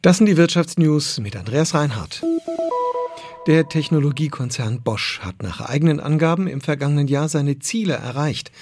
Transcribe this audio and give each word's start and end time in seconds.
Das 0.00 0.18
sind 0.18 0.26
die 0.26 0.36
Wirtschaftsnews 0.36 1.18
mit 1.18 1.34
Andreas 1.34 1.74
Reinhardt. 1.74 2.22
Der 3.48 3.68
Technologiekonzern 3.68 4.82
Bosch 4.82 5.18
hat 5.22 5.42
nach 5.42 5.60
eigenen 5.60 5.98
Angaben 5.98 6.46
im 6.46 6.60
vergangenen 6.60 7.08
Jahr 7.08 7.28
seine 7.28 7.58
Ziele 7.58 7.94
erreicht. 7.94 8.52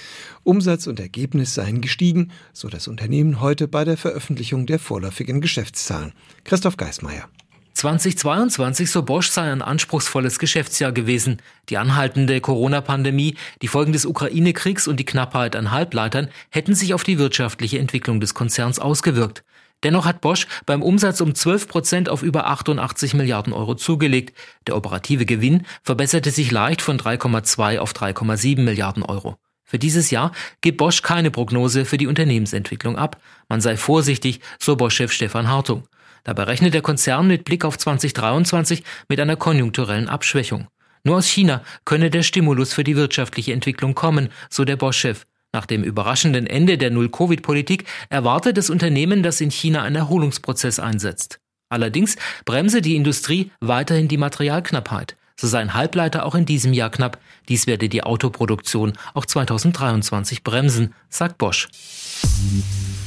Umsatz 0.43 0.87
und 0.87 0.99
Ergebnis 0.99 1.53
seien 1.53 1.81
gestiegen, 1.81 2.31
so 2.53 2.69
das 2.69 2.87
Unternehmen 2.87 3.39
heute 3.39 3.67
bei 3.67 3.85
der 3.85 3.97
Veröffentlichung 3.97 4.65
der 4.65 4.79
vorläufigen 4.79 5.39
Geschäftszahlen. 5.39 6.13
Christoph 6.43 6.75
Geismeier. 6.75 7.29
2022, 7.73 8.89
so 8.89 9.03
Bosch, 9.03 9.29
sei 9.29 9.51
ein 9.51 9.61
anspruchsvolles 9.61 10.39
Geschäftsjahr 10.39 10.91
gewesen. 10.91 11.37
Die 11.69 11.77
anhaltende 11.77 12.41
Corona-Pandemie, 12.41 13.35
die 13.61 13.67
Folgen 13.67 13.93
des 13.93 14.07
Ukraine-Kriegs 14.07 14.87
und 14.87 14.99
die 14.99 15.05
Knappheit 15.05 15.55
an 15.55 15.69
Halbleitern 15.69 16.29
hätten 16.49 16.73
sich 16.73 16.95
auf 16.95 17.03
die 17.03 17.19
wirtschaftliche 17.19 17.77
Entwicklung 17.77 18.19
des 18.19 18.33
Konzerns 18.33 18.79
ausgewirkt. 18.79 19.43
Dennoch 19.83 20.05
hat 20.05 20.21
Bosch 20.21 20.47
beim 20.65 20.81
Umsatz 20.81 21.21
um 21.21 21.35
12 21.35 21.67
Prozent 21.67 22.09
auf 22.09 22.23
über 22.23 22.47
88 22.47 23.13
Milliarden 23.13 23.53
Euro 23.53 23.75
zugelegt. 23.75 24.37
Der 24.65 24.75
operative 24.75 25.25
Gewinn 25.25 25.65
verbesserte 25.83 26.31
sich 26.31 26.51
leicht 26.51 26.81
von 26.81 26.97
3,2 26.97 27.77
auf 27.79 27.93
3,7 27.93 28.61
Milliarden 28.61 29.03
Euro. 29.03 29.37
Für 29.63 29.77
dieses 29.77 30.11
Jahr 30.11 30.31
gibt 30.61 30.77
Bosch 30.77 31.01
keine 31.01 31.29
Prognose 31.29 31.83
für 31.85 31.97
die 31.97 32.07
Unternehmensentwicklung 32.07 32.97
ab. 32.97 33.21
Man 33.49 33.61
sei 33.61 33.77
vorsichtig, 33.77 34.39
so 34.59 34.77
Bosch-Chef 34.77 35.11
Stefan 35.11 35.49
Hartung. 35.49 35.83
Dabei 36.23 36.43
rechnet 36.43 36.73
der 36.73 36.81
Konzern 36.81 37.27
mit 37.27 37.43
Blick 37.43 37.65
auf 37.65 37.77
2023 37.77 38.83
mit 39.09 39.19
einer 39.19 39.35
konjunkturellen 39.35 40.09
Abschwächung. 40.09 40.67
Nur 41.03 41.17
aus 41.17 41.27
China 41.27 41.63
könne 41.85 42.09
der 42.09 42.23
Stimulus 42.23 42.73
für 42.73 42.83
die 42.83 42.95
wirtschaftliche 42.95 43.53
Entwicklung 43.53 43.93
kommen, 43.93 44.29
so 44.49 44.65
der 44.65 44.77
Bosch-Chef. 44.77 45.25
Nach 45.53 45.65
dem 45.65 45.83
überraschenden 45.83 46.45
Ende 46.47 46.77
der 46.77 46.91
Null-Covid-Politik 46.91 47.85
erwartet 48.09 48.57
das 48.57 48.69
Unternehmen, 48.69 49.23
dass 49.23 49.41
in 49.41 49.51
China 49.51 49.83
ein 49.83 49.95
Erholungsprozess 49.95 50.79
einsetzt. 50.79 51.39
Allerdings 51.69 52.15
bremse 52.45 52.81
die 52.81 52.95
Industrie 52.95 53.51
weiterhin 53.59 54.07
die 54.07 54.17
Materialknappheit. 54.17 55.17
So 55.39 55.47
seien 55.47 55.75
Halbleiter 55.75 56.25
auch 56.25 56.33
in 56.33 56.45
diesem 56.45 56.73
Jahr 56.73 56.89
knapp. 56.89 57.19
Dies 57.47 57.67
werde 57.67 57.89
die 57.89 58.01
Autoproduktion 58.01 58.93
auch 59.13 59.25
2023 59.25 60.43
bremsen, 60.43 60.95
sagt 61.09 61.37
Bosch. 61.37 61.67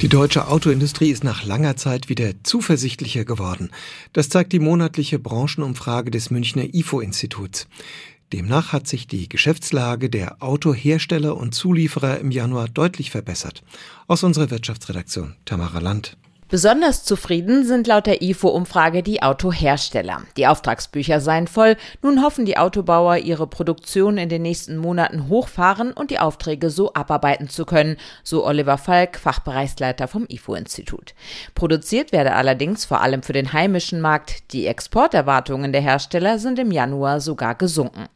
Die 0.01 0.07
deutsche 0.07 0.47
Autoindustrie 0.47 1.09
ist 1.09 1.25
nach 1.25 1.43
langer 1.43 1.75
Zeit 1.75 2.07
wieder 2.07 2.31
zuversichtlicher 2.43 3.25
geworden. 3.25 3.69
Das 4.13 4.29
zeigt 4.29 4.53
die 4.53 4.59
monatliche 4.59 5.19
Branchenumfrage 5.19 6.09
des 6.09 6.31
Münchner 6.31 6.73
IFO-Instituts. 6.73 7.67
Demnach 8.33 8.71
hat 8.71 8.87
sich 8.87 9.07
die 9.07 9.27
Geschäftslage 9.27 10.09
der 10.09 10.41
Autohersteller 10.41 11.35
und 11.35 11.53
Zulieferer 11.53 12.19
im 12.19 12.31
Januar 12.31 12.69
deutlich 12.69 13.11
verbessert. 13.11 13.61
Aus 14.07 14.23
unserer 14.23 14.49
Wirtschaftsredaktion 14.51 15.35
Tamara 15.45 15.79
Land. 15.79 16.17
Besonders 16.51 17.05
zufrieden 17.05 17.65
sind 17.65 17.87
laut 17.87 18.07
der 18.07 18.21
IFO-Umfrage 18.21 19.03
die 19.03 19.23
Autohersteller. 19.23 20.23
Die 20.35 20.47
Auftragsbücher 20.47 21.21
seien 21.21 21.47
voll. 21.47 21.77
Nun 22.01 22.21
hoffen 22.21 22.43
die 22.43 22.57
Autobauer, 22.57 23.15
ihre 23.15 23.47
Produktion 23.47 24.17
in 24.17 24.27
den 24.27 24.41
nächsten 24.41 24.75
Monaten 24.75 25.29
hochfahren 25.29 25.93
und 25.93 26.11
die 26.11 26.19
Aufträge 26.19 26.69
so 26.69 26.93
abarbeiten 26.93 27.47
zu 27.47 27.63
können, 27.63 27.95
so 28.21 28.45
Oliver 28.45 28.77
Falk, 28.77 29.17
Fachbereichsleiter 29.17 30.09
vom 30.09 30.25
IFO-Institut. 30.27 31.13
Produziert 31.55 32.11
werde 32.11 32.33
allerdings 32.33 32.83
vor 32.83 32.99
allem 32.99 33.23
für 33.23 33.31
den 33.31 33.53
heimischen 33.53 34.01
Markt. 34.01 34.51
Die 34.51 34.67
Exporterwartungen 34.67 35.71
der 35.71 35.81
Hersteller 35.81 36.37
sind 36.37 36.59
im 36.59 36.71
Januar 36.71 37.21
sogar 37.21 37.55
gesunken. 37.55 38.09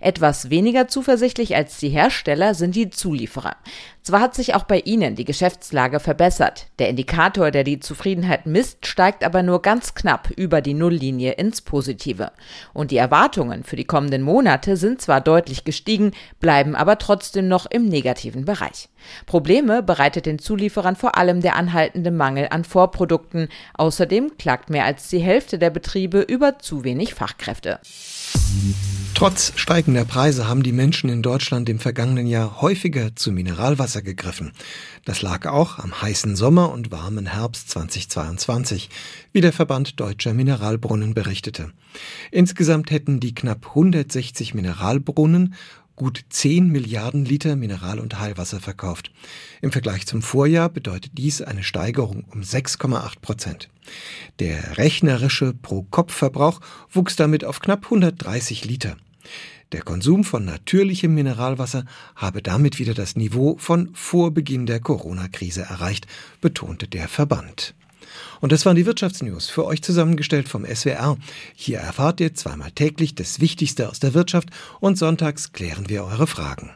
Etwas 0.00 0.48
weniger 0.48 0.88
zuversichtlich 0.88 1.54
als 1.54 1.78
die 1.78 1.90
Hersteller 1.90 2.54
sind 2.54 2.74
die 2.74 2.90
Zulieferer. 2.90 3.56
Zwar 4.02 4.20
hat 4.20 4.34
sich 4.34 4.54
auch 4.54 4.64
bei 4.64 4.80
ihnen 4.80 5.14
die 5.14 5.26
Geschäftslage 5.26 6.00
verbessert. 6.00 6.68
Der 6.78 6.88
Indikator, 6.88 7.50
der 7.50 7.64
die 7.64 7.80
Zufriedenheit 7.80 8.46
misst, 8.46 8.86
steigt 8.86 9.22
aber 9.22 9.42
nur 9.42 9.60
ganz 9.60 9.94
knapp 9.94 10.30
über 10.30 10.62
die 10.62 10.72
Nulllinie 10.72 11.32
ins 11.32 11.60
Positive. 11.60 12.32
Und 12.72 12.90
die 12.90 12.96
Erwartungen 12.96 13.62
für 13.62 13.76
die 13.76 13.84
kommenden 13.84 14.22
Monate 14.22 14.78
sind 14.78 15.02
zwar 15.02 15.20
deutlich 15.20 15.64
gestiegen, 15.64 16.12
bleiben 16.40 16.74
aber 16.74 16.96
trotzdem 16.96 17.46
noch 17.46 17.66
im 17.66 17.86
negativen 17.86 18.46
Bereich. 18.46 18.88
Probleme 19.26 19.82
bereitet 19.82 20.24
den 20.24 20.38
Zulieferern 20.38 20.96
vor 20.96 21.18
allem 21.18 21.42
der 21.42 21.56
anhaltende 21.56 22.10
Mangel 22.10 22.48
an 22.50 22.64
Vorprodukten. 22.64 23.48
Außerdem 23.74 24.38
klagt 24.38 24.70
mehr 24.70 24.86
als 24.86 25.08
die 25.08 25.20
Hälfte 25.20 25.58
der 25.58 25.70
Betriebe 25.70 26.20
über 26.20 26.58
zu 26.58 26.84
wenig 26.84 27.14
Fachkräfte. 27.14 27.80
Trotz 29.20 29.52
steigender 29.56 30.06
Preise 30.06 30.48
haben 30.48 30.62
die 30.62 30.72
Menschen 30.72 31.10
in 31.10 31.20
Deutschland 31.20 31.68
im 31.68 31.78
vergangenen 31.78 32.26
Jahr 32.26 32.62
häufiger 32.62 33.14
zu 33.14 33.32
Mineralwasser 33.32 34.00
gegriffen. 34.00 34.52
Das 35.04 35.20
lag 35.20 35.44
auch 35.44 35.78
am 35.78 36.00
heißen 36.00 36.36
Sommer 36.36 36.72
und 36.72 36.90
warmen 36.90 37.26
Herbst 37.26 37.68
2022, 37.68 38.88
wie 39.34 39.42
der 39.42 39.52
Verband 39.52 40.00
Deutscher 40.00 40.32
Mineralbrunnen 40.32 41.12
berichtete. 41.12 41.70
Insgesamt 42.30 42.90
hätten 42.90 43.20
die 43.20 43.34
knapp 43.34 43.66
160 43.68 44.54
Mineralbrunnen 44.54 45.54
gut 45.96 46.24
10 46.30 46.68
Milliarden 46.68 47.26
Liter 47.26 47.56
Mineral- 47.56 48.00
und 48.00 48.18
Heilwasser 48.18 48.58
verkauft. 48.58 49.12
Im 49.60 49.70
Vergleich 49.70 50.06
zum 50.06 50.22
Vorjahr 50.22 50.70
bedeutet 50.70 51.12
dies 51.18 51.42
eine 51.42 51.62
Steigerung 51.62 52.24
um 52.32 52.40
6,8 52.40 53.20
Prozent. 53.20 53.68
Der 54.38 54.78
rechnerische 54.78 55.52
Pro-Kopf-Verbrauch 55.52 56.62
wuchs 56.90 57.16
damit 57.16 57.44
auf 57.44 57.60
knapp 57.60 57.84
130 57.84 58.64
Liter. 58.64 58.96
Der 59.72 59.82
Konsum 59.82 60.24
von 60.24 60.44
natürlichem 60.44 61.14
Mineralwasser 61.14 61.84
habe 62.16 62.42
damit 62.42 62.78
wieder 62.78 62.94
das 62.94 63.14
Niveau 63.16 63.56
von 63.58 63.90
vor 63.94 64.32
Beginn 64.32 64.66
der 64.66 64.80
Corona-Krise 64.80 65.62
erreicht, 65.62 66.06
betonte 66.40 66.88
der 66.88 67.08
Verband. 67.08 67.74
Und 68.40 68.52
das 68.52 68.66
waren 68.66 68.76
die 68.76 68.86
Wirtschaftsnews, 68.86 69.48
für 69.48 69.64
euch 69.66 69.82
zusammengestellt 69.82 70.48
vom 70.48 70.64
SWR. 70.64 71.16
Hier 71.54 71.78
erfahrt 71.78 72.20
ihr 72.20 72.34
zweimal 72.34 72.70
täglich 72.72 73.14
das 73.14 73.40
Wichtigste 73.40 73.88
aus 73.88 74.00
der 74.00 74.14
Wirtschaft 74.14 74.48
und 74.80 74.98
sonntags 74.98 75.52
klären 75.52 75.88
wir 75.88 76.04
eure 76.04 76.26
Fragen. 76.26 76.68